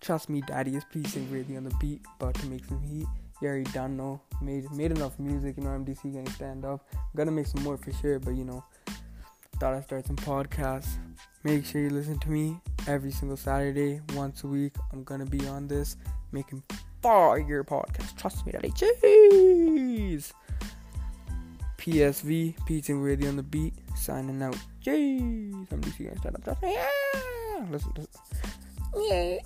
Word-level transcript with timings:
Trust 0.00 0.28
me, 0.28 0.40
daddy 0.42 0.76
is 0.76 0.84
piecing 0.92 1.30
really 1.30 1.56
on 1.56 1.64
the 1.64 1.74
beat, 1.80 2.00
about 2.20 2.34
to 2.36 2.46
make 2.46 2.64
some 2.64 2.82
heat. 2.82 3.06
You 3.40 3.48
already 3.48 3.70
done 3.70 3.96
know. 3.96 4.20
Made 4.42 4.70
made 4.72 4.90
enough 4.90 5.18
music, 5.18 5.56
you 5.56 5.62
know. 5.64 5.70
MDC 5.70 6.12
gonna 6.12 6.30
stand 6.30 6.64
up. 6.64 6.86
gonna 7.16 7.30
make 7.30 7.46
some 7.46 7.62
more 7.62 7.76
for 7.76 7.92
sure, 7.92 8.18
but 8.18 8.30
you 8.30 8.44
know, 8.44 8.64
thought 9.58 9.74
I'd 9.74 9.84
start 9.84 10.06
some 10.06 10.16
podcasts. 10.16 10.96
Make 11.44 11.64
sure 11.64 11.80
you 11.80 11.90
listen 11.90 12.18
to 12.20 12.30
me 12.30 12.60
every 12.86 13.12
single 13.12 13.36
Saturday, 13.36 14.00
once 14.14 14.42
a 14.44 14.46
week. 14.48 14.74
I'm 14.92 15.04
gonna 15.04 15.26
be 15.26 15.46
on 15.46 15.68
this, 15.68 15.96
making 16.32 16.62
fire 17.02 17.64
podcast. 17.64 18.16
Trust 18.16 18.44
me, 18.44 18.52
daddy. 18.52 18.70
Jeez. 18.70 20.32
PSV, 21.78 22.54
Pizza 22.66 22.94
Really 22.94 23.28
on 23.28 23.36
the 23.36 23.42
beat, 23.42 23.74
signing 23.96 24.42
out. 24.42 24.56
Jeez. 24.84 25.68
MDC 25.68 26.04
gonna 26.04 26.18
stand 26.18 26.36
up. 26.36 26.44
Trust 26.44 26.62
me. 26.62 26.72
Yeah. 26.72 27.66
Listen 27.70 27.92
to. 27.94 28.06
Yeah. 28.98 29.38